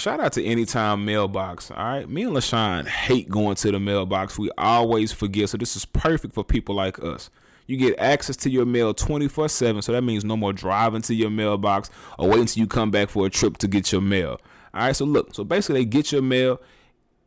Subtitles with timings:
[0.00, 1.70] shout out to Anytime Mailbox.
[1.70, 4.38] All right, me and Lashawn hate going to the mailbox.
[4.38, 7.28] We always forget, so this is perfect for people like us.
[7.66, 11.14] You get access to your mail 24 7, so that means no more driving to
[11.14, 14.40] your mailbox or waiting until you come back for a trip to get your mail.
[14.72, 16.60] All right, so look, so basically, they get your mail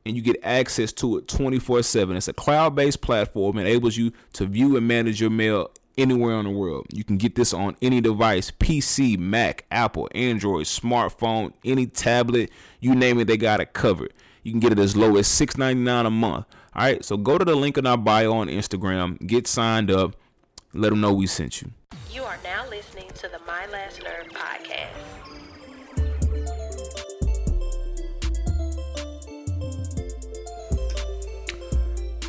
[0.06, 2.18] and you get access to it 24 7.
[2.18, 6.46] It's a cloud based platform enables you to view and manage your mail anywhere in
[6.46, 6.88] the world.
[6.92, 12.96] You can get this on any device PC, Mac, Apple, Android, smartphone, any tablet, you
[12.96, 14.14] name it, they got it covered.
[14.44, 16.46] You can get it as low as $6.99 a month.
[16.76, 20.16] All right, so go to the link in our bio on Instagram, get signed up,
[20.74, 21.72] let them know we sent you.
[22.12, 22.68] You are now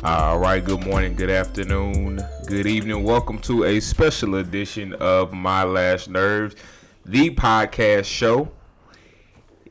[0.05, 3.01] All right, good morning, good afternoon, good evening.
[3.01, 6.55] Welcome to a special edition of My Last Nerves,
[7.03, 8.51] the podcast show.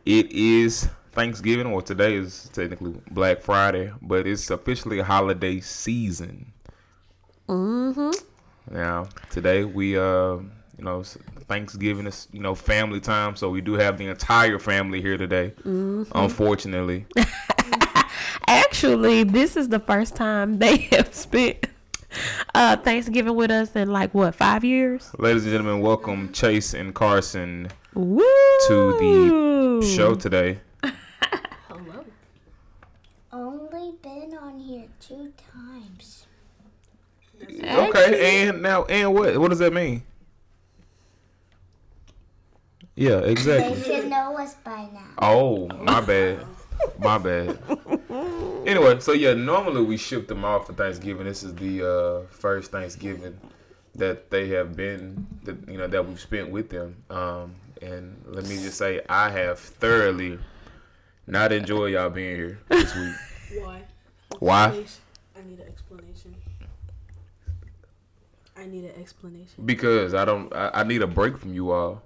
[0.04, 6.52] It is Thanksgiving, or today is technically Black Friday, but it's officially a holiday season.
[7.48, 8.74] Mm-hmm.
[8.74, 10.48] Now, today we, uh, you
[10.80, 11.04] know,
[11.46, 15.52] Thanksgiving is, you know, family time, so we do have the entire family here today,
[15.64, 17.06] unfortunately.
[18.46, 21.66] Actually, this is the first time they have spent
[22.54, 25.10] uh, Thanksgiving with us in like what five years?
[25.18, 28.22] Ladies and gentlemen, welcome Chase and Carson Woo!
[28.68, 30.58] to the show today.
[30.82, 32.04] Hello.
[33.32, 36.26] Only been on here two times.
[37.42, 39.36] Okay, and now, and what?
[39.38, 40.02] What does that mean?
[42.96, 43.68] Yeah, exactly.
[43.68, 44.00] They exactly.
[44.00, 45.10] should know us by now.
[45.18, 46.46] Oh, my bad.
[46.98, 47.58] My bad.
[48.66, 51.26] Anyway, so yeah, normally we ship them off for Thanksgiving.
[51.26, 53.38] This is the uh, first Thanksgiving
[53.94, 56.96] that they have been, that, you know, that we've spent with them.
[57.10, 60.38] Um, and let me just say, I have thoroughly
[61.26, 63.14] not enjoyed y'all being here this week.
[63.62, 63.82] Why?
[64.38, 64.84] Why?
[65.36, 66.34] I need an explanation.
[68.56, 69.64] I need an explanation.
[69.64, 72.02] Because I don't, I, I need a break from you all.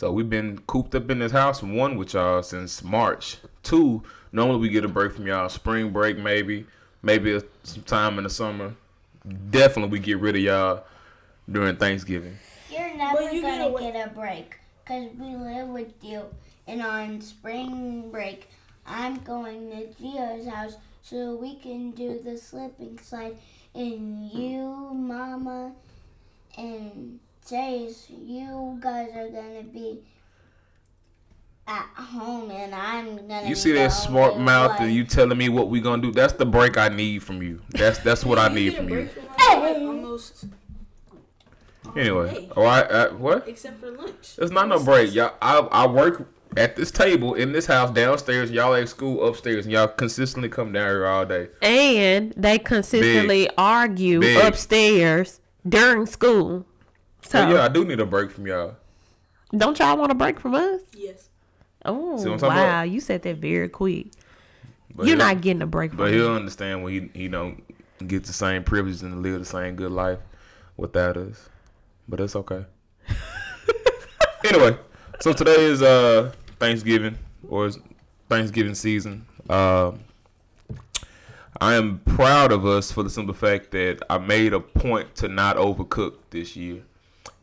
[0.00, 3.36] So we've been cooped up in this house, one with y'all since March.
[3.62, 4.02] Two,
[4.32, 6.64] normally we get a break from y'all, spring break maybe,
[7.02, 8.74] maybe a, some time in the summer.
[9.50, 10.84] Definitely we get rid of y'all
[11.52, 12.38] during Thanksgiving.
[12.70, 16.24] You're never you gonna gotta wait- get a break because we live with you.
[16.66, 18.48] And on spring break,
[18.86, 23.36] I'm going to Gio's house so we can do the slipping slide.
[23.74, 25.72] And you, Mama,
[26.56, 29.98] and Chase, you guys are gonna be
[31.66, 33.48] at home, and I'm gonna.
[33.48, 34.82] You see that smart mouth one.
[34.84, 36.12] and you telling me what we gonna do?
[36.12, 37.60] That's the break I need from you.
[37.70, 38.94] That's that's what I need from you.
[38.94, 40.44] break from almost.
[41.96, 43.48] Anyway, day, all right, uh, what?
[43.48, 44.36] except for lunch.
[44.38, 45.34] It's not no break, y'all.
[45.42, 48.52] I I work at this table in this house downstairs.
[48.52, 51.48] Y'all at school upstairs, and y'all consistently come down here all day.
[51.62, 54.44] And they consistently argue Big.
[54.44, 56.64] upstairs during school.
[57.30, 58.74] So So yeah, I do need a break from y'all.
[59.56, 60.80] don't y'all want a break from us?
[60.96, 61.28] Yes.
[61.84, 62.90] Oh See what I'm wow, about?
[62.90, 64.08] you said that very quick.
[64.94, 66.36] But You're not getting a break But from he'll me.
[66.36, 67.62] understand when he he don't
[68.06, 70.18] get the same privileges and live the same good life
[70.76, 71.48] without us.
[72.08, 72.64] But it's okay.
[74.44, 74.76] anyway,
[75.20, 77.16] so today is uh Thanksgiving
[77.48, 77.70] or
[78.28, 79.26] Thanksgiving season.
[79.48, 80.00] Um
[81.60, 85.28] I am proud of us for the simple fact that I made a point to
[85.28, 86.82] not overcook this year.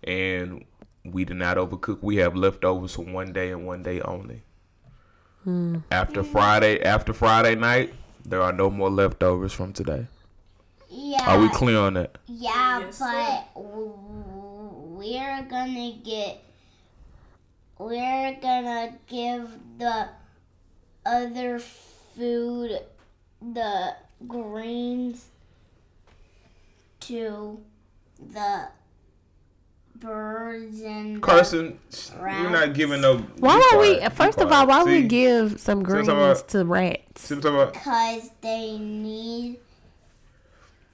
[0.03, 0.65] And
[1.03, 1.99] we did not overcook.
[2.01, 4.43] We have leftovers for one day and one day only.
[5.43, 5.77] Hmm.
[5.91, 7.93] After Friday, after Friday night,
[8.25, 10.07] there are no more leftovers from today.
[10.89, 11.23] Yeah.
[11.25, 12.17] Are we clear on that?
[12.27, 13.93] Yeah, Yes, but w-
[14.97, 16.43] we're gonna get.
[17.77, 20.09] We're gonna give the
[21.05, 22.79] other food,
[23.41, 23.95] the
[24.27, 25.25] greens,
[27.01, 27.59] to
[28.19, 28.67] the
[29.99, 31.17] birds and.
[31.17, 31.79] the- Carson,
[32.19, 33.17] we're not giving no.
[33.39, 34.09] Why be don't we?
[34.15, 36.47] First of all, why don't we give some what greens about?
[36.49, 37.21] to rats?
[37.21, 37.73] See what I'm talking about?
[37.73, 39.59] Because they need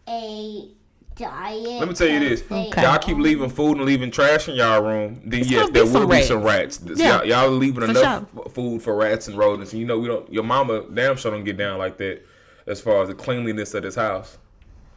[0.07, 0.69] a
[1.15, 1.79] diet.
[1.79, 2.81] Let me tell you this: Okay.
[2.81, 5.91] Y'all keep leaving food and leaving trash in y'all room, then It's yes, there will
[5.91, 6.81] some be some rats.
[6.83, 9.71] Yeah, Y'all, y'all leaving for enough f- food for rats and rodents.
[9.71, 10.31] And you know we don't.
[10.31, 12.21] Your mama damn sure don't get down like that
[12.67, 14.37] as far as the cleanliness of this house.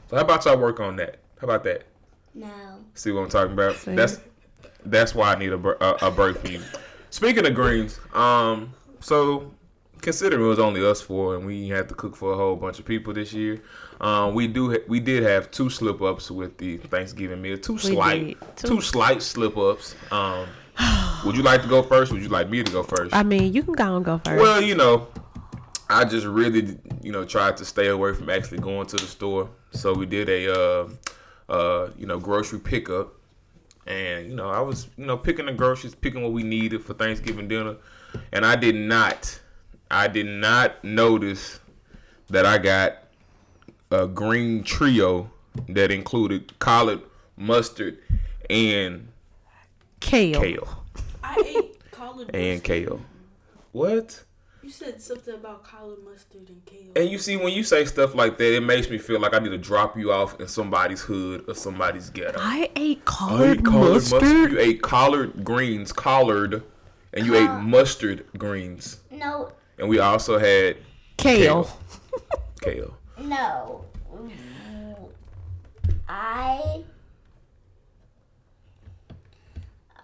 [0.09, 1.19] So how about y'all work on that?
[1.41, 1.85] How about that?
[2.37, 2.85] No.
[2.95, 3.77] See what I'm talking about?
[3.77, 3.95] See.
[3.95, 4.21] That's
[4.85, 6.61] that's why I need a, br- a, a break from you.
[7.11, 9.53] Speaking of greens, um, so
[10.03, 12.79] considering it was only us four and we had to cook for a whole bunch
[12.79, 13.63] of people this year,
[14.01, 17.79] um, we do ha- we did have two slip ups with the Thanksgiving meal, two
[17.79, 19.95] slight, two, Two- slight slip ups.
[20.13, 20.47] Um,
[21.25, 22.13] Would you like to go first?
[22.13, 23.15] Would you like me to go first?
[23.15, 24.41] I mean, you can go and go first.
[24.41, 25.09] Well, you know,
[25.89, 29.49] I just really, you know, tried to stay away from actually going to the store.
[29.71, 30.89] So we did a, uh,
[31.49, 33.15] uh, you know, grocery pickup,
[33.87, 36.95] and you know, I was, you know, picking the groceries, picking what we needed for
[36.95, 37.77] Thanksgiving dinner,
[38.33, 39.41] and I did not,
[39.91, 41.61] I did not notice
[42.29, 42.99] that I got
[43.91, 45.31] a green trio
[45.69, 47.03] that included collard
[47.37, 47.99] mustard
[48.51, 49.09] and
[50.01, 50.41] kale.
[50.41, 50.85] kale
[51.23, 53.01] I ate collard and kale.
[53.73, 54.25] What?
[54.67, 56.91] You said something about collard mustard and kale.
[56.97, 59.39] And you see, when you say stuff like that, it makes me feel like I
[59.39, 62.41] need to drop you off in somebody's hood or somebody's ghetto.
[62.43, 64.51] I ate I collard, ate collard mustard.
[64.51, 66.65] You ate collard greens, collard,
[67.13, 69.03] and you ate uh, mustard greens.
[69.13, 70.79] No, And we also had
[71.17, 71.71] Kale.
[72.61, 72.99] kale.
[73.21, 73.85] no.
[76.09, 76.83] I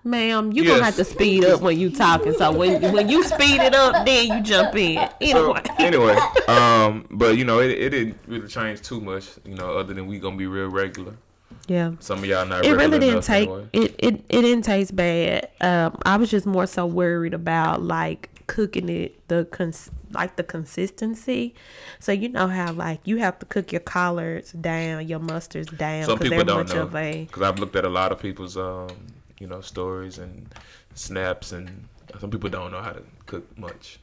[0.05, 0.73] Ma'am, you Yes.
[0.73, 2.33] gonna have to speed up when you talking.
[2.35, 4.97] So when when you speed it up, then you jump in.
[5.31, 5.63] So Anyway.
[5.79, 6.17] anyway,
[6.49, 10.07] um, but you know, it, it didn't really change too much, you know, other than
[10.09, 11.15] we gonna be real regular.
[11.69, 11.93] yeah.
[12.01, 13.69] Some of y'all not It really didn't take anyway.
[13.73, 15.49] it, it it didn't taste bad.
[15.61, 20.43] Um I was just more so worried about like cooking it the cons- like the
[20.43, 21.55] consistency.
[22.01, 26.05] So you know how like you have to cook your collards down, your mustards down
[26.07, 28.57] Some people don't much know of a because I've looked at a lot of people's,
[28.57, 28.89] um,
[29.43, 30.33] you know, stories and
[30.95, 31.67] snaps, and
[32.21, 33.99] some people don't know how to cook much.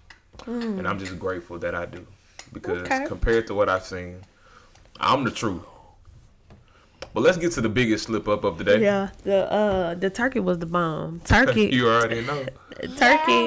[0.46, 2.06] And I'm just grateful that I do
[2.54, 3.06] because Okay.
[3.08, 4.22] compared to what I've seen,
[5.00, 5.64] I'm the truth.
[7.14, 8.82] But let's get to the biggest slip up of the day.
[8.82, 9.10] yeah.
[9.24, 11.22] The uh the turkey was the bomb.
[11.36, 12.46] Turkey you already know.
[12.98, 13.44] turkey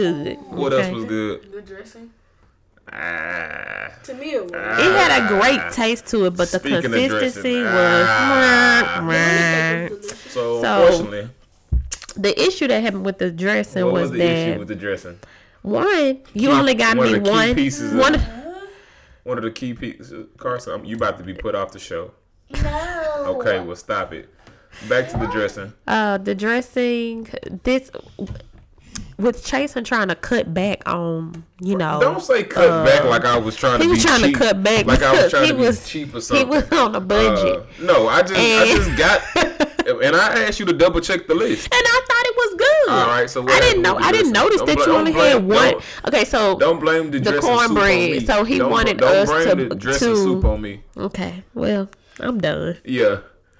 [0.00, 0.36] good.
[0.50, 0.82] What okay.
[0.88, 1.36] else was good?
[1.52, 2.10] The dressing.
[2.92, 4.52] Ah, To me, it was.
[4.52, 9.02] It had a great taste to it, but the Speaking dressing, consistency ah.
[9.06, 9.90] was.
[9.90, 10.20] It was delicious.
[10.32, 11.28] so, So, unfortunately,
[12.16, 14.74] The issue that happened with the dressing what was, was the that issue with the
[14.76, 15.18] dressing?
[15.62, 17.54] one, you Key- only got one of me the key one.
[17.54, 18.20] pieces of- one
[19.24, 22.12] One of the key pieces, Carson, I'm- you about to be put off the show.
[22.62, 23.36] no.
[23.40, 24.28] Okay, well, stop it.
[24.88, 25.72] Back to the dressing.
[25.88, 27.28] uh, the dressing.
[27.64, 27.90] This
[29.18, 31.98] with Chase and trying to cut back on, you know.
[32.00, 34.34] Don't say cut uh, back like I was trying to he was trying cheap.
[34.34, 36.46] to cut back like I was trying to was be cheap or something.
[36.46, 39.22] he was on a budget, Uh, no, I just I just got,
[40.04, 41.64] and I asked you to double check the list.
[41.72, 42.92] and I thought it was good.
[42.92, 43.96] All right, so what I didn't know.
[43.96, 45.82] I didn't notice that bla- you only blame- had one.
[46.06, 48.20] Okay, so Don't blame the, The dressing soup on cornbread, me.
[48.26, 50.82] so he Don't- wanted don't us blame to- the dressing to- soup on me.
[50.96, 51.88] okay, well,
[52.20, 52.78] I'm done.
[52.84, 53.18] Yeah.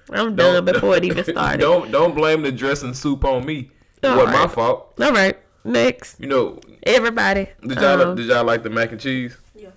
[0.09, 1.59] I'm done before it even started.
[1.59, 3.71] don't don't blame the dressing soup on me.
[4.01, 4.93] It All wasn't my fault.
[5.01, 7.47] All right, next, You know, everybody.
[7.65, 9.35] did y'all Um, did y'all like the mac and cheese?
[9.55, 9.69] Yeah.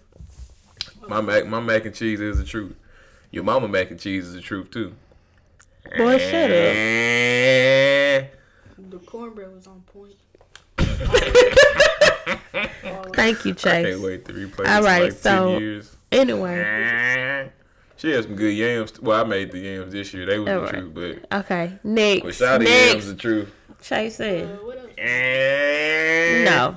[1.08, 2.74] My mac my mac and cheese is the truth.
[3.30, 4.92] Your mama mac and cheese is the truth too.
[5.96, 8.24] boy, shut up.
[8.24, 8.30] up.
[8.90, 10.14] The cornbread was on point.
[13.14, 13.86] Thank you, I Chase.
[13.86, 15.96] can't wait to replay All this right, in like so- years.
[16.12, 17.50] Anyway,
[17.96, 19.00] She had some good yams.
[19.00, 20.26] Well, I made the yams this year.
[20.26, 20.74] They was All the right.
[20.74, 23.52] truth, but okay, next, but shout out the yams the truth.
[23.80, 24.48] Chase Uh, in.
[24.66, 24.86] what else?
[26.44, 26.76] No,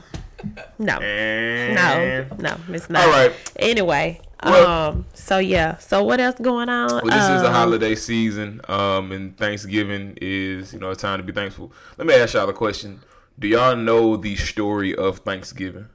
[0.79, 3.03] no, no, no, it's not.
[3.05, 3.31] All right.
[3.57, 6.89] Anyway, Well- um, so yeah, so what else going on?
[6.89, 11.19] Well, this is a Um, holiday season, um, and Thanksgiving is you know a time
[11.19, 11.71] to be thankful.
[11.97, 13.01] Let me ask y'all a question:
[13.39, 15.87] Do y'all know the story of Thanksgiving?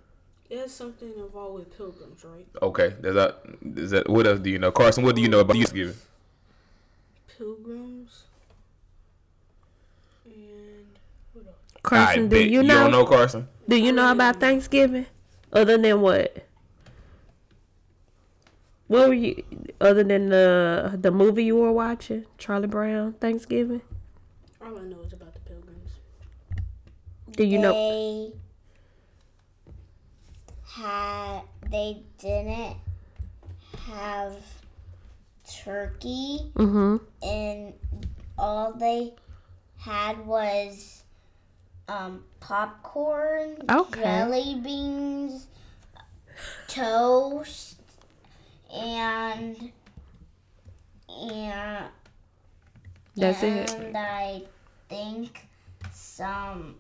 [0.51, 2.47] It has something involved with pilgrims, right?
[2.63, 3.41] Okay, is that
[3.77, 5.05] is that what else do you know, Carson?
[5.05, 5.97] What do you know about Thanksgiving?
[7.37, 8.23] Pilgrims.
[10.25, 10.87] And
[11.35, 11.57] what else?
[11.89, 12.83] Carson, I do bet you you know?
[12.85, 13.49] don't know Carson?
[13.69, 15.07] Do you know about Thanksgiving?
[15.53, 16.45] Other than what?
[18.87, 19.43] What were you?
[19.81, 23.83] Other than the the movie you were watching, Charlie Brown Thanksgiving?
[24.63, 25.91] All I know is about the pilgrims.
[27.33, 27.73] Do you know?
[27.73, 28.33] They
[30.65, 32.77] had they didn't
[33.87, 34.37] have
[35.51, 36.97] turkey Mm-hmm.
[37.27, 37.73] and
[38.39, 39.15] all they
[39.79, 40.98] had was
[41.89, 44.01] um, popcorn, Okay.
[44.03, 45.47] jelly beans,
[46.67, 47.81] toast,
[48.75, 49.73] and
[51.09, 51.87] and
[53.17, 53.75] That's it.
[53.75, 54.43] and I
[54.89, 55.49] think
[55.93, 56.77] some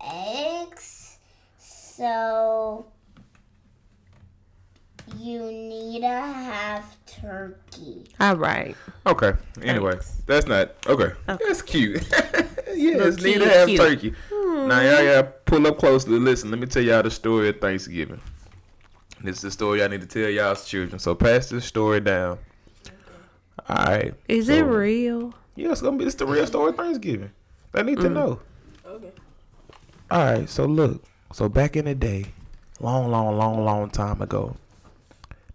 [0.00, 1.18] eggs.
[1.58, 2.86] So
[5.16, 8.06] you need to have turkey.
[8.20, 8.76] All right.
[9.06, 9.32] Okay.
[9.62, 10.22] Anyway, Thanks.
[10.26, 11.12] that's not okay.
[11.28, 11.44] Okay.
[11.46, 12.02] That's cute.
[12.74, 13.80] yes, Little need to have cute.
[13.80, 14.14] turkey.
[14.30, 16.18] Now y'all gotta pull up closely.
[16.18, 18.20] Listen, let me tell y'all the story of Thanksgiving.
[19.22, 20.98] This is the story I need to tell y'all's children.
[20.98, 22.38] So pass this story down.
[23.68, 24.14] All right.
[24.28, 25.34] Is So- it real?
[25.56, 26.04] Yeah, it's gonna be.
[26.04, 27.30] It's the real story of Thanksgiving.
[27.72, 28.12] They need to Mm.
[28.12, 28.40] know.
[28.86, 29.12] Okay.
[30.10, 32.26] All right, so look, so back in the day,
[32.80, 34.56] long, long, long, long time ago,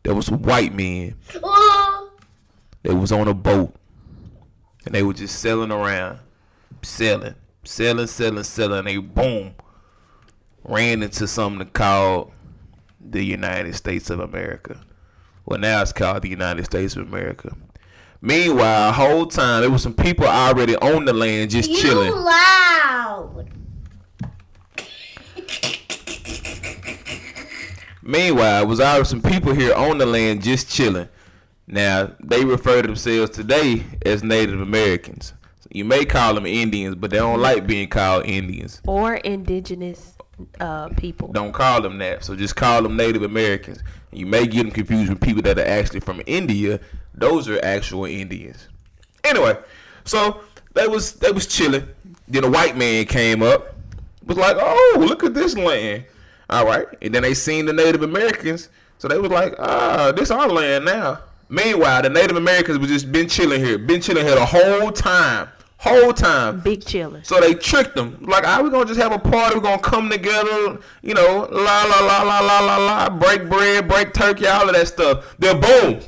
[0.04, 1.16] there was some white men.
[1.44, 2.10] Oh,
[2.84, 3.74] They was on a boat,
[4.86, 6.20] and they were just sailing around,
[6.82, 8.86] selling, selling, selling, selling.
[8.86, 9.54] They boom,
[10.64, 12.32] ran into something called
[13.00, 14.82] the United States of America.
[15.46, 17.56] Well, now it's called the United States of America.
[18.22, 22.12] Meanwhile, whole time there was some people already on the land just you chilling.
[22.12, 23.48] loud.
[28.02, 31.10] Meanwhile, it was already some people here on the land just chilling.
[31.68, 35.34] Now, they refer to themselves today as Native Americans.
[35.76, 38.82] You may call them Indians, but they don't like being called Indians.
[38.88, 40.18] Or indigenous
[40.62, 41.34] uh, people.
[41.34, 42.24] Don't call them that.
[42.24, 43.84] So just call them Native Americans.
[44.14, 46.80] You may get them confused with people that are actually from India.
[47.14, 48.70] Those are actual Indians.
[49.26, 49.58] Anyway,
[50.06, 50.40] so
[50.76, 51.86] they was they was chilling.
[52.30, 53.76] Then a white man came up,
[54.26, 56.06] was like, "Oh, look at this land."
[56.50, 60.32] All right, and then they seen the Native Americans, so they was like, "Ah, this
[60.32, 64.36] our land now." Meanwhile, the Native Americans was just been chilling here, been chilling here
[64.36, 65.50] the whole time,
[65.88, 66.60] whole time.
[66.62, 67.26] Big chillin'.
[67.26, 68.18] So they tricked them.
[68.22, 69.56] Like, ah, we gonna just have a party.
[69.56, 70.80] We're gonna come together.
[71.02, 73.10] You know, la la la la la la la.
[73.10, 75.36] Break bread, break turkey, all of that stuff.
[75.40, 76.00] Then boom.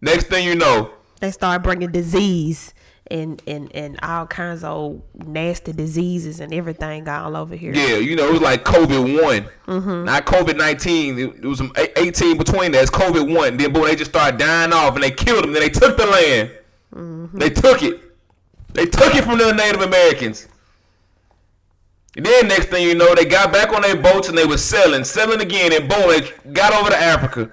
[0.00, 2.72] Next thing you know, They start bringing disease
[3.10, 7.74] and, and, and all kinds of nasty diseases and everything all over here.
[7.74, 11.18] yeah, you know, it was like COVID one, not COVID nineteen.
[11.18, 11.60] It, it was
[11.96, 12.82] eighteen between that.
[12.82, 13.56] It's COVID one.
[13.58, 15.52] Then boom, they just started dying off, and they killed them.
[15.52, 17.30] Then they took the land.
[17.34, 18.00] They took it.
[18.72, 20.46] They took it from the Native Americans.
[22.16, 24.64] And then next thing you know, they got back on their boats and they was
[24.64, 27.50] selling, selling again, and boom, they got over to Africa.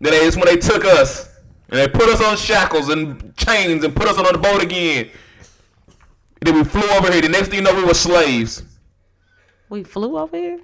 [0.00, 1.28] Then they, that's when they took us
[1.70, 5.08] and they put us on shackles and chains and put us on the boat again.
[6.40, 7.22] And then we flew over here.
[7.22, 8.62] The next thing you know, we were slaves.
[9.68, 10.60] We flew over here?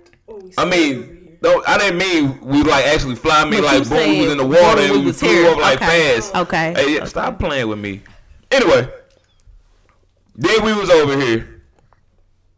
[0.57, 1.39] I mean, here.
[1.43, 3.41] no, I didn't mean we like actually fly.
[3.41, 5.29] I mean But like you boom, we was in the water and we was flew
[5.31, 5.49] here.
[5.49, 6.15] over like Okay.
[6.15, 6.35] fast.
[6.37, 6.75] Okay.
[6.77, 8.03] Hey, yeah, stop playing with me.
[8.53, 8.89] Anyway,
[10.35, 11.63] then we was over here.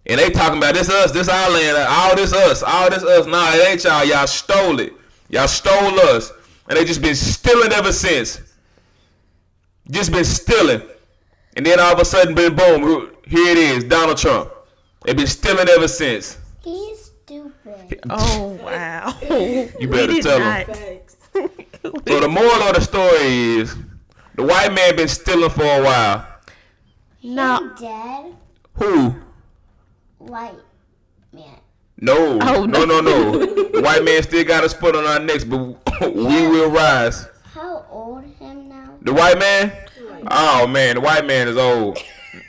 [0.06, 3.26] And they talking about this us, this our land, all this us, all this us.
[3.26, 4.04] Nah, it ain't y'all.
[4.04, 4.92] Y'all stole it.
[5.28, 6.32] Y'all stole us.
[6.68, 8.40] And they just been stealing ever since.
[9.90, 10.82] Just been stealing.
[11.56, 14.50] And then all of a sudden, boom, boom, here it is, Donald Trump.
[15.04, 16.38] They've been stealing ever since.
[16.64, 18.00] He's stupid.
[18.08, 19.16] Oh, wow.
[19.78, 21.00] You better tell him.
[22.08, 23.76] So the moral of the story is,
[24.34, 26.26] the white man been stealing for a while.
[27.22, 27.72] No.
[27.78, 28.24] Hey, Dad,
[28.74, 29.14] Who?
[30.18, 30.54] white
[31.32, 31.58] man.
[32.00, 33.00] No, Oh, no, no.
[33.00, 33.38] no, no.
[33.46, 35.58] the white man still got his foot on our necks, but
[36.00, 37.28] we will rise.
[37.54, 38.94] How old him now?
[39.02, 39.72] The white man?
[40.30, 41.98] Oh man, the white man is old.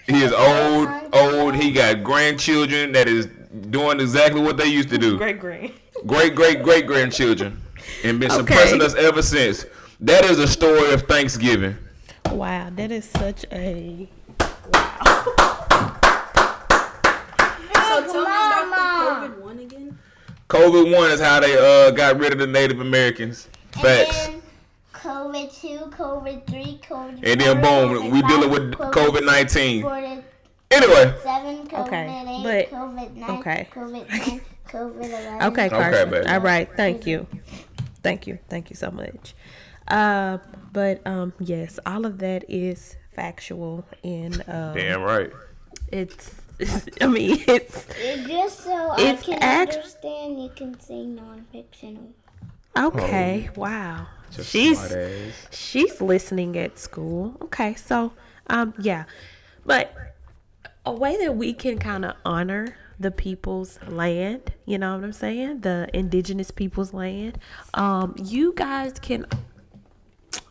[0.08, 1.56] He is old, old.
[1.56, 3.28] He got grandchildren that is
[3.70, 5.18] doing exactly what they used to do.
[5.18, 5.74] Great green.
[6.06, 7.62] Great, great, great grandchildren,
[8.04, 8.40] and been Okay.
[8.40, 9.66] suppressing us ever since.
[10.00, 11.76] That is a story of Thanksgiving.
[12.32, 14.08] Wow, that is such a.
[17.76, 19.98] So tell me about the COVID one again.
[20.50, 23.48] COVID one is how they uh got rid of the Native Americans.
[23.72, 24.26] Facts.
[24.28, 24.42] And then
[24.94, 25.68] COVID 2,
[25.98, 29.84] COVID 3, COVID And then 4, boom, we COVID dealing 5, with COVID-19.
[29.84, 30.24] COVID
[30.72, 32.06] Anyway, 7, COVID Okay,
[32.40, 33.68] 8, but- COVID 9, okay.
[33.74, 35.44] COVID 10, COVID 11.
[35.52, 36.10] Okay, Carson.
[36.10, 36.28] baby.
[36.28, 37.28] All right, thank you,
[38.02, 39.36] thank you, thank you so much.
[39.88, 40.38] Uh,
[40.72, 45.32] but um, yes, all of that is factual, and um, damn right.
[45.92, 46.34] it's,
[47.02, 52.10] I mean, it's It- Just so It's I can act- understand, you can say non-fictional.
[52.78, 53.50] okay.
[53.56, 54.80] Wow, she's
[55.52, 57.36] she's listening at school.
[57.44, 58.14] Okay, so
[58.48, 59.06] um, yeah,
[59.66, 59.96] but
[60.86, 65.14] a way that we can kind of honor the people's land, you know what I'm
[65.14, 65.62] saying?
[65.62, 67.38] The indigenous people's land.
[67.74, 69.26] Um, you guys can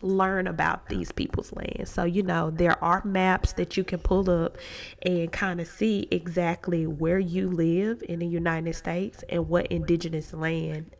[0.01, 1.87] learn about these people's land.
[1.89, 4.59] So, you know, there are maps that you can pull up
[5.03, 10.33] and kind of see exactly where you live in the United States and what indigenous
[10.33, 10.91] land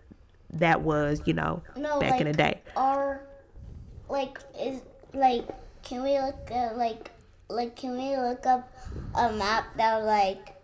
[0.53, 2.61] that was, you know, No, back in the day.
[2.77, 3.23] Are
[4.09, 4.83] like, is,
[5.15, 5.47] like,
[5.83, 7.11] can we look at, like,
[7.49, 8.73] like, can we look up
[9.15, 10.57] a map that, like,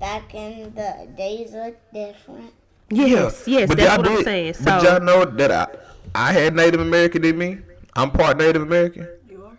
[0.00, 2.52] back in the days looked different?
[2.90, 4.54] Yes, yes, but that's y'all what I'm did- saying.
[4.62, 5.66] But y'all know that I,
[6.14, 7.58] I had Native American in me.
[7.96, 9.08] I'm part Native American.
[9.28, 9.58] You are.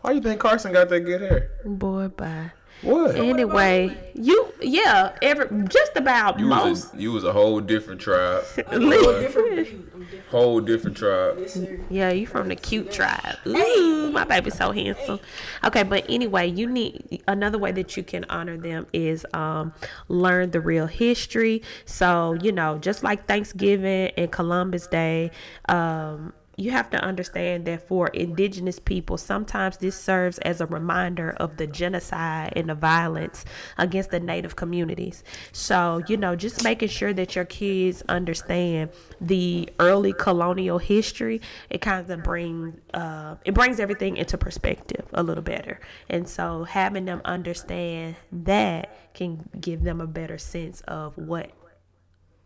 [0.00, 1.50] Why you think Carson got that good hair?
[1.64, 2.52] boy, bye.
[2.82, 3.14] What?
[3.16, 6.94] Anyway, you yeah, every just about You was most.
[6.94, 8.44] a, you was a whole different tribe.
[8.68, 9.90] I'm different breed.
[9.94, 10.26] I'm different.
[10.30, 11.46] Whole different tribe.
[11.90, 13.36] Yeah, you from the cute tribe.
[13.46, 15.20] Ooh, my baby's so handsome.
[15.64, 19.72] Okay, but anyway, you need another way that you can honor them is um
[20.08, 21.62] learn the real history.
[21.84, 25.32] So, you know, just like Thanksgiving and Columbus Day,
[25.68, 31.30] um you have to understand that for indigenous people, sometimes this serves as a reminder
[31.30, 33.46] of the genocide and the violence
[33.78, 35.24] against the native communities.
[35.52, 38.90] So, you know, just making sure that your kids understand
[39.22, 41.40] the early colonial history,
[41.70, 45.80] it kind of brings uh, it brings everything into perspective a little better.
[46.10, 51.50] And so having them understand that can give them a better sense of what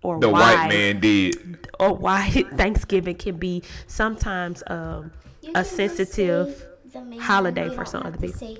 [0.05, 1.67] or The why white man did.
[1.81, 5.11] or why Thanksgiving can be sometimes um,
[5.55, 8.57] a sensitive say the main holiday for some other people.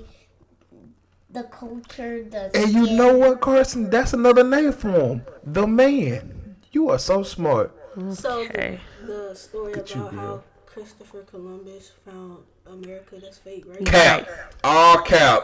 [1.29, 3.89] The culture, the And you know what, Carson?
[3.89, 5.21] That's another name for him.
[5.43, 6.55] The man.
[6.71, 7.73] You are so smart.
[8.13, 10.19] So the, the story at about girl.
[10.19, 13.85] how Christopher Columbus found America that's fake, right?
[13.85, 14.27] Cap.
[14.63, 15.43] All cap.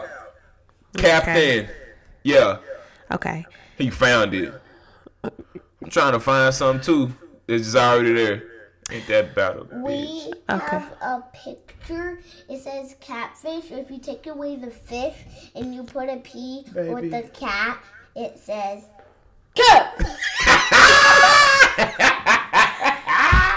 [0.96, 1.68] Captain.
[2.22, 2.58] Yeah.
[3.10, 3.44] Okay.
[3.78, 4.52] He found it.
[5.82, 7.12] I'm trying to find something too.
[7.48, 8.42] It's just already there.
[8.90, 9.66] Ain't that battle?
[9.72, 10.66] We Okay.
[10.66, 12.20] have a picture.
[12.48, 13.70] It says catfish.
[13.70, 15.14] If you take away the fish
[15.54, 17.78] and you put a P with the cat,
[18.14, 18.84] it says
[19.54, 19.94] cat.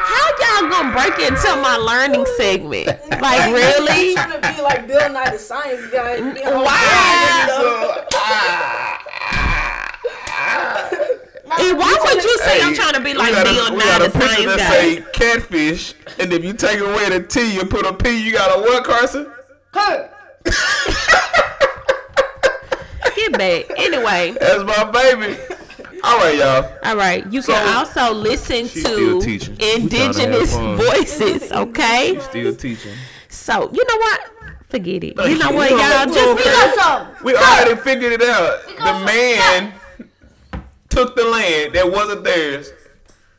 [0.08, 2.88] How y'all gonna break into my learning segment?
[3.22, 4.14] Like really?
[4.16, 6.16] trying to be like Bill Nye the Science Guy.
[6.18, 6.38] and
[11.66, 11.86] be all Wow.
[11.86, 14.00] Why would you say I'm trying to be like got a- Bill we Nye got
[14.00, 14.70] the a picture that guy?
[14.70, 18.10] say catfish, and if you take away the T, you put a P.
[18.24, 19.28] You got a what, Carson?
[23.16, 23.66] Get back.
[23.80, 25.38] Anyway, That's my baby.
[26.04, 26.72] All right, y'all.
[26.84, 27.26] all right.
[27.32, 29.56] You can also listen to still teaching.
[29.56, 31.52] We trying to have indigenous voices.
[31.52, 32.20] Okay.
[32.20, 32.94] Still teaching.
[33.30, 34.32] So you know what?
[34.70, 35.16] Forget it.
[35.30, 36.06] You know what, You y'all?
[36.08, 37.24] know Just what?
[37.24, 38.68] We already figured it out.
[38.68, 39.74] The man
[40.96, 42.72] took the land that wasn't theirs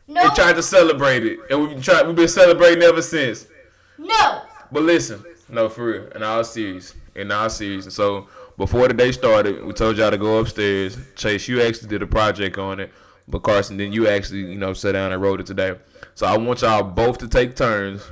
[0.06, 2.06] No, and tried to celebrate it, and we've been.
[2.06, 3.47] We've been celebrating ever since.
[3.99, 4.42] no.
[4.73, 7.84] But listen, no, for real, in all serious, in all serious.
[7.84, 10.99] And so before the day started, we told y'all to go upstairs.
[11.14, 12.90] Chase, you actually did a project on it,
[13.28, 15.76] but Carson, then you actually, you know, sat down and wrote it today.
[16.14, 18.02] So I want y'all both to take turns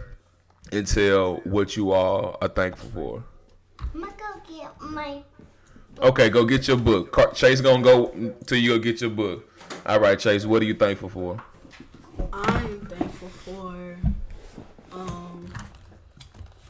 [0.73, 3.25] and tell what you all are thankful for.
[3.93, 5.23] I'm gonna go get my.
[6.01, 7.35] Okay, go get your book.
[7.35, 9.49] Chase gonna go till you go get your book.
[9.87, 11.43] All right, Chase, what are you thankful for?
[12.33, 13.97] I'm thankful for,
[14.93, 15.53] um,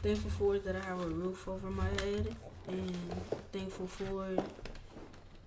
[0.03, 2.37] thankful for that I have a roof over my head,
[2.69, 2.97] and
[3.53, 4.37] thankful for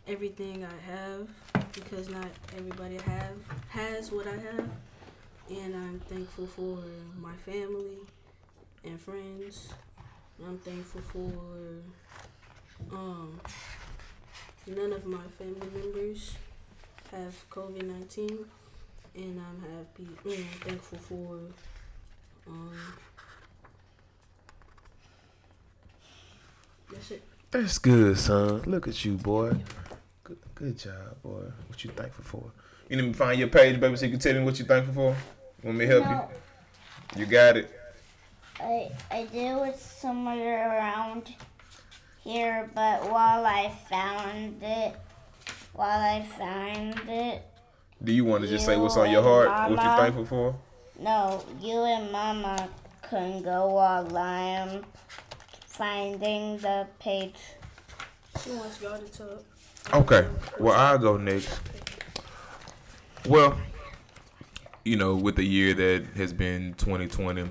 [0.08, 1.28] everything I have
[1.74, 3.36] because not everybody have
[3.70, 4.70] has what I have,
[5.50, 6.80] and I'm thankful for
[7.22, 8.00] my family
[8.84, 9.70] and friends.
[10.46, 11.32] I'm thankful for,
[12.92, 13.40] um,
[14.68, 16.36] none of my family members
[17.12, 18.46] have COVID nineteen
[19.16, 21.40] and I'm happy and thankful for
[22.48, 22.72] um
[26.92, 27.24] that's it.
[27.52, 28.62] That's good, son.
[28.66, 29.56] Look at you, boy.
[30.24, 31.44] Good, good job, boy.
[31.68, 32.52] What you thankful for?
[32.90, 34.66] You need me to find your page, baby, so you can tell me what you
[34.66, 35.16] thankful for.
[35.64, 36.30] Want me to help No,
[37.16, 37.22] you?
[37.22, 37.72] You got it.
[38.60, 41.34] I I do it somewhere around
[42.28, 44.96] here, but while I found it,
[45.72, 47.42] while I found it,
[48.04, 49.72] Do you want to just say what's on your and heart?
[49.72, 50.56] What you're thankful for?
[51.00, 52.68] no, you and Mama
[53.10, 54.84] can go while I'm
[55.66, 57.36] finding the page.
[58.44, 59.44] She wants y'all to talk.
[59.94, 60.28] Okay.
[60.60, 61.60] Well, I'll go next.
[63.28, 63.58] Well,
[64.84, 67.46] you know, with the year that has been 2020, uh,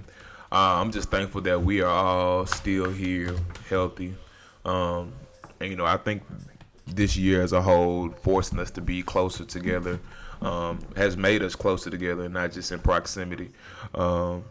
[0.53, 3.35] I'm just thankful that we are all still here,
[3.71, 4.15] healthy.
[4.67, 5.13] Um,
[5.61, 6.23] and, you know, I think
[6.87, 9.99] this year as a whole, forcing us to be closer together,
[10.43, 13.51] um, has made us closer together, not just in proximity.
[13.95, 14.45] Um,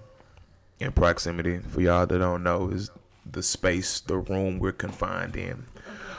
[0.80, 2.90] in proximity, for y'all that don't know, is
[3.32, 5.64] the space, the room we're confined in.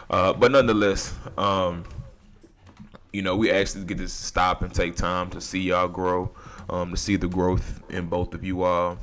[0.09, 1.85] Uh, but nonetheless, um,
[3.13, 6.31] you know, we actually get to stop and take time to see y'all grow,
[6.69, 8.99] um, to see the growth in both of you all.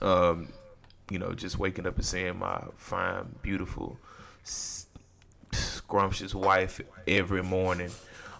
[0.00, 0.48] Um,
[1.10, 3.96] you know, just waking up and seeing my fine, beautiful,
[5.52, 7.90] scrumptious wife every morning.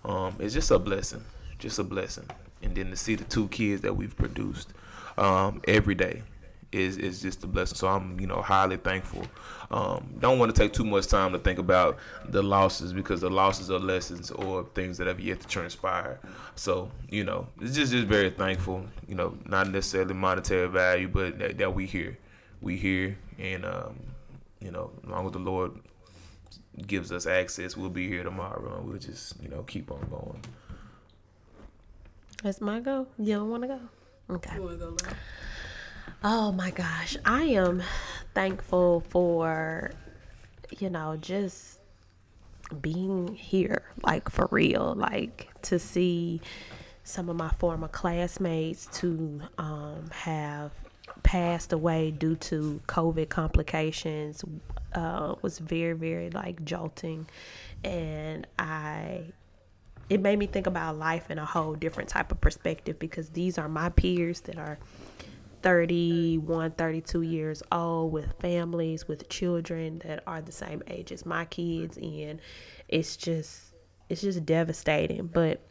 [0.04, 1.24] Um, it's just a blessing,
[1.59, 2.26] just a blessing.
[2.62, 4.72] And then to see the two kids that we've produced
[5.16, 6.22] um, every day
[6.72, 7.76] is is just a blessing.
[7.76, 9.24] So I'm you know highly thankful.
[9.70, 13.31] Um, don't want to take too much time to think about the losses because the
[13.31, 16.20] losses are lessons or things that have yet to transpire.
[16.57, 18.85] So you know it's just just very thankful.
[19.07, 22.18] You know not necessarily monetary value, but that, that we here,
[22.61, 23.99] we here, and um,
[24.61, 25.73] you know as long as the Lord
[26.87, 30.42] gives us access, we'll be here tomorrow, and we'll just you know keep on going.
[32.42, 33.07] That's my go.
[33.18, 33.81] You don't want to go?
[34.31, 34.57] Okay.
[34.57, 34.97] Go?
[36.23, 37.16] Oh my gosh.
[37.25, 37.83] I am
[38.35, 39.90] thankful for,
[40.79, 41.81] you know, just
[42.81, 44.94] being here, like for real.
[44.97, 46.40] Like to see
[47.03, 50.71] some of my former classmates to um, have
[51.23, 54.44] passed away due to COVID complications
[54.94, 57.29] uh, was very, very like jolting.
[57.85, 59.33] And I
[60.09, 63.59] it made me think about life in a whole different type of perspective because these
[63.59, 64.79] are my peers that are
[65.62, 71.44] 31 32 years old with families with children that are the same age as my
[71.47, 72.40] kids and
[72.88, 73.75] it's just
[74.09, 75.67] it's just devastating but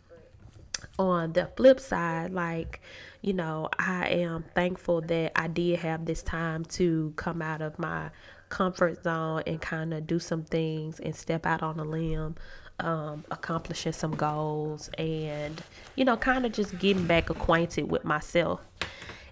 [1.00, 2.82] on the flip side like
[3.22, 7.78] you know i am thankful that i did have this time to come out of
[7.78, 8.10] my
[8.50, 12.36] comfort zone and kind of do some things and step out on a limb
[12.80, 15.64] um, accomplishing some goals and
[15.96, 18.62] you know kind of just getting back acquainted with myself.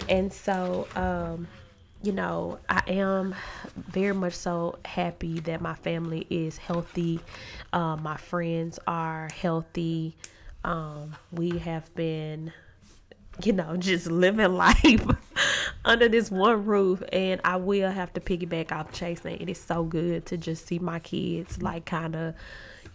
[0.09, 1.47] And so um,
[2.03, 3.33] you know i am
[3.75, 7.19] very much so happy that my family is healthy
[7.73, 10.15] uh, my friends are healthy
[10.65, 12.51] um, we have been
[13.43, 15.05] you know, just living life
[15.83, 17.03] under this one roof.
[17.11, 19.39] And I will have to piggyback off Chasing.
[19.39, 22.35] It is so good to just see my kids like kind of,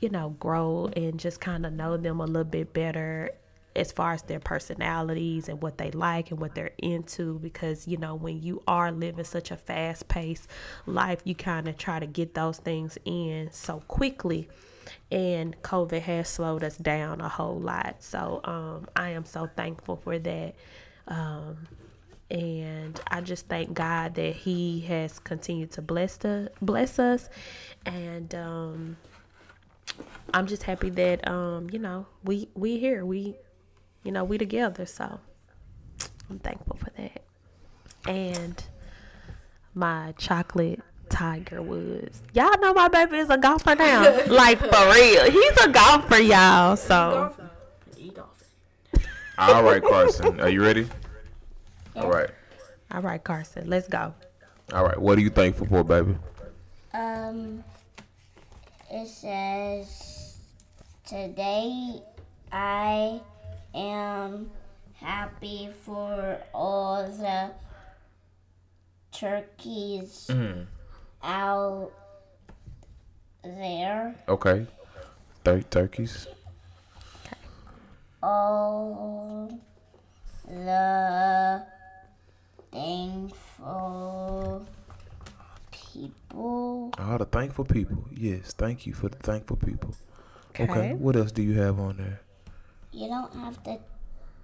[0.00, 3.30] you know, grow and just kind of know them a little bit better
[3.76, 7.96] as far as their personalities and what they like and what they're into because you
[7.96, 10.48] know when you are living such a fast paced
[10.86, 14.48] life you kind of try to get those things in so quickly
[15.10, 17.96] and COVID has slowed us down a whole lot.
[18.00, 20.54] So um, I am so thankful for that.
[21.08, 21.66] Um,
[22.30, 27.28] and I just thank God that He has continued to bless the bless us,
[27.84, 28.96] and um,
[30.32, 33.34] I'm just happy that um, you know we we here we
[34.04, 34.86] you know we together.
[34.86, 35.18] So
[36.28, 37.22] I'm thankful for that,
[38.06, 38.62] and
[39.74, 42.22] my chocolate Tiger Woods.
[42.32, 44.02] Y'all know my baby is a golfer now.
[44.28, 45.30] like for real.
[45.30, 46.76] He's a golfer, y'all.
[46.76, 47.50] So Golfing.
[47.98, 48.42] Eat off.
[49.38, 50.88] All right, Carson, are you ready?
[51.96, 52.30] All right,
[52.92, 54.14] all right, Carson, let's go.
[54.72, 54.98] all right.
[54.98, 56.14] What are you thankful for, baby?
[56.94, 57.62] Um,
[58.90, 60.36] it says,
[61.06, 62.00] Today
[62.52, 63.20] I
[63.74, 64.50] am
[64.94, 67.50] happy for all the
[69.12, 70.62] turkeys Mm-hmm.
[71.22, 71.90] Out
[73.42, 74.14] there.
[74.28, 74.66] Okay,
[75.44, 76.26] Thir- turkeys.
[78.22, 79.58] All
[80.46, 81.64] the
[82.72, 84.66] thankful
[85.70, 86.92] people.
[86.98, 88.04] All the thankful people.
[88.12, 89.94] Yes, thank you for the thankful people.
[90.50, 90.64] Okay.
[90.64, 90.94] Okay.
[90.94, 92.20] What else do you have on there?
[92.92, 93.78] You don't have to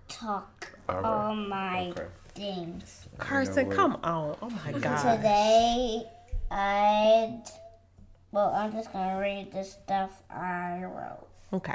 [0.08, 1.04] talk All right.
[1.04, 2.06] all my Okay.
[2.34, 3.06] things.
[3.18, 3.76] Carson, what?
[3.76, 4.36] come on.
[4.40, 5.16] Oh my God.
[5.16, 6.02] Today,
[6.50, 7.42] I'd.
[8.32, 11.26] Well, I'm just gonna read the stuff I wrote.
[11.52, 11.74] Okay.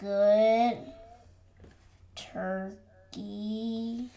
[0.00, 0.78] Good
[2.16, 4.10] turkey.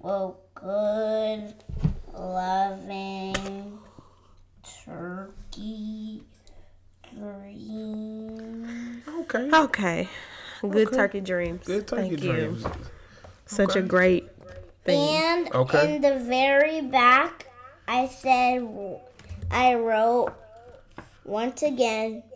[0.00, 1.54] Well, good,
[2.12, 3.78] loving
[4.84, 6.22] turkey
[7.14, 9.02] dreams.
[9.08, 9.50] Okay.
[9.52, 10.08] Okay.
[10.60, 10.96] Good Okay.
[10.96, 11.66] turkey dreams.
[11.66, 12.62] Good turkey Thank dreams.
[12.62, 12.70] you.
[13.46, 14.31] Such a great
[14.84, 15.16] thing.
[15.16, 15.96] And Okay.
[15.96, 17.46] in the very back,
[17.88, 18.66] I said,
[19.50, 20.32] I wrote
[21.24, 22.22] once again.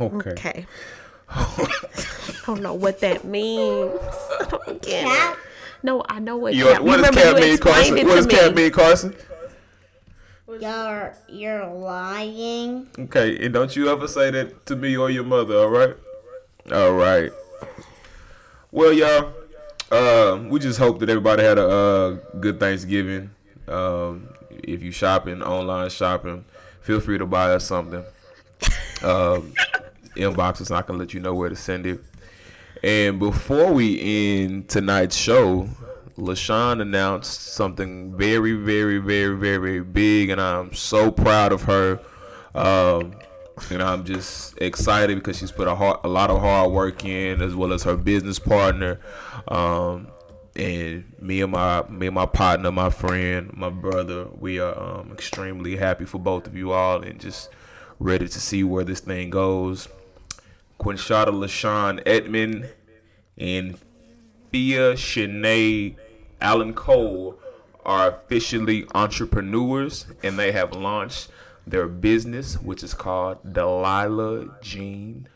[0.00, 0.30] Okay.
[0.30, 0.66] Okay.
[1.28, 1.76] I
[2.46, 3.90] don't know what that means.
[4.40, 5.32] I don't get Cat.
[5.34, 5.38] it.
[5.82, 6.82] No, I know what You, cat.
[6.82, 7.94] what does remember cat mean, Carson?
[8.06, 8.32] What does me.
[8.34, 9.14] cat mean, Carson?
[10.60, 12.88] You're you're lying.
[12.98, 15.94] Okay, and don't you ever say that to me or your mother, all right?
[16.72, 17.30] All right.
[18.72, 19.32] Well, y'all,
[19.90, 23.30] uh, we just hope that everybody had a uh, good Thanksgiving.
[23.68, 24.28] Um,
[24.62, 26.44] if you shopping, online shopping,
[26.80, 28.04] feel free to buy us something.
[29.02, 29.52] Um,
[30.16, 32.00] I can let you know where to send it.
[32.82, 34.00] And before we
[34.42, 35.68] end tonight's show,
[36.16, 42.00] LaShawn announced something very, very, very, very big, and I'm so proud of her.
[42.54, 43.14] Um,
[43.70, 47.42] and I'm just excited because she's put a, hard, a lot of hard work in,
[47.42, 49.00] as well as her business partner.
[49.48, 50.08] Um,
[50.56, 55.12] and me and my me and my partner, my friend, my brother, we are um,
[55.12, 57.50] extremely happy for both of you all, and just
[57.98, 59.88] ready to see where this thing goes.
[60.80, 62.70] Quinshada LaShawn Edmond
[63.36, 63.78] and
[64.50, 65.96] Thea Shanae
[66.40, 67.38] Allen Cole
[67.84, 71.28] are officially entrepreneurs and they have launched
[71.70, 75.28] their business, which is called Delilah Jean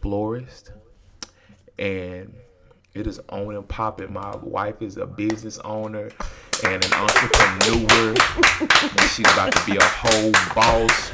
[0.00, 0.72] Florist.
[1.78, 2.34] And
[2.94, 4.12] it is on and popping.
[4.12, 6.10] My wife is a business owner
[6.64, 8.14] and an entrepreneur.
[8.60, 11.10] and she's about to be a whole boss.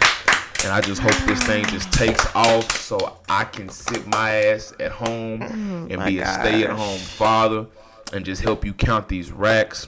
[0.65, 4.73] And I just hope this thing just takes off so I can sit my ass
[4.81, 7.67] at home and be a stay at home father
[8.13, 9.87] and just help you count these racks.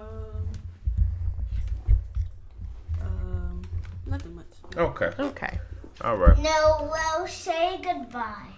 [3.01, 3.61] um,
[4.05, 4.45] nothing much.
[4.77, 5.11] Okay.
[5.17, 5.59] Okay.
[6.01, 6.37] All right.
[6.37, 8.49] No, well, say goodbye.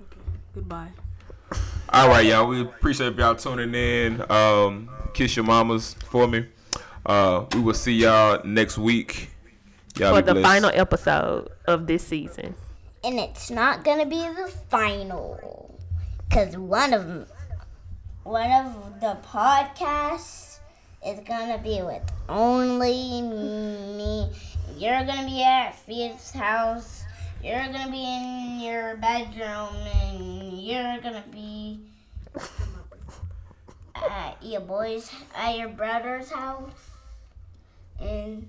[0.00, 0.20] Okay.
[0.54, 0.88] Goodbye.
[1.90, 2.46] All right, y'all.
[2.48, 4.30] We appreciate y'all tuning in.
[4.30, 6.46] Um, kiss your mamas for me.
[7.06, 9.30] Uh, we will see y'all next week.
[9.96, 10.46] Y'all For be the blessed.
[10.46, 12.54] final episode of this season.
[13.04, 15.78] And it's not gonna be the final,
[16.30, 17.28] cause one of
[18.22, 20.58] one of the podcasts
[21.06, 24.30] is gonna be with only me.
[24.78, 27.03] You're gonna be at Fiat's house.
[27.44, 31.78] You're gonna be in your bedroom, and you're gonna be
[33.94, 36.70] at your boy's at your brother's house,
[38.00, 38.48] and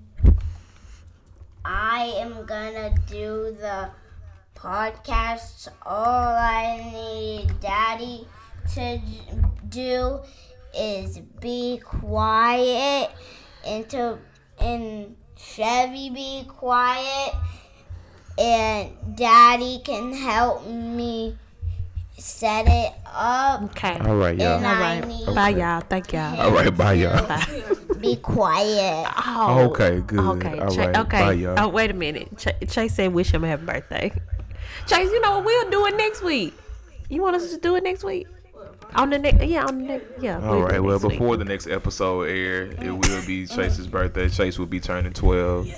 [1.62, 3.90] I am gonna do the
[4.54, 5.68] podcasts.
[5.84, 8.26] All I need Daddy
[8.76, 8.98] to
[9.68, 10.20] do
[10.74, 13.10] is be quiet
[13.62, 14.16] and to
[14.58, 17.34] and Chevy be quiet
[18.38, 21.36] and Daddy can help me
[22.18, 23.62] set it up.
[23.64, 23.98] Okay.
[24.00, 24.56] All right, y'all.
[24.56, 25.06] And All I right.
[25.08, 25.80] need Bye, y'all.
[25.80, 26.40] Thank y'all.
[26.40, 27.40] All right, bye, y'all.
[28.00, 29.06] be quiet.
[29.26, 30.18] Oh, Okay, good.
[30.18, 31.18] Okay, All Cha- right, okay.
[31.20, 31.54] bye, y'all.
[31.58, 32.28] Oh, wait a minute.
[32.38, 34.12] Ch- Chase said wish him a happy birthday.
[34.86, 35.44] Chase, you know what?
[35.44, 36.54] We'll do it next week.
[37.08, 38.26] You want us to do it next week?
[38.94, 40.36] On the next, yeah, on the next, yeah.
[40.42, 40.80] All we'll right.
[40.82, 41.18] Well, next week.
[41.18, 44.28] before the next episode air, it will be Chase's birthday.
[44.28, 45.68] Chase will be turning twelve.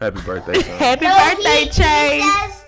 [0.00, 0.78] Happy birthday, son.
[0.78, 2.22] Happy No, birthday, he, Chase.
[2.22, 2.64] He, says,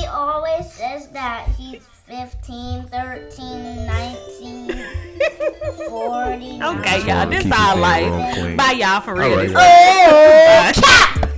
[0.00, 4.68] he always says that he's 15, 13, 19,
[5.88, 6.62] 40.
[6.62, 7.26] Okay, y'all.
[7.28, 8.34] This keep our life.
[8.34, 8.56] there.
[8.56, 9.00] Bye, y'all.
[9.00, 9.30] For real.
[9.30, 9.48] All right,
[10.74, 10.90] This- y'all.
[10.90, 11.30] Oh,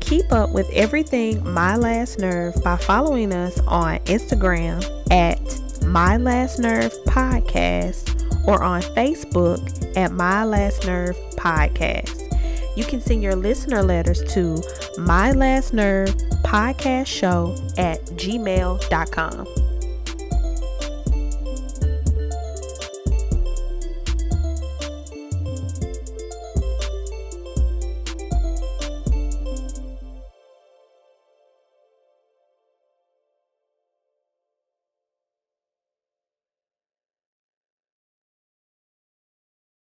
[0.00, 5.40] keep up with everything My Last Nerve by following us on Instagram at
[5.84, 12.19] My Last Nerve Podcast or on Facebook at My Last Nerve Podcast.
[12.80, 14.56] You can send your listener letters to
[14.96, 16.08] My Last Nerve
[16.42, 19.59] Podcast Show at gmail.com.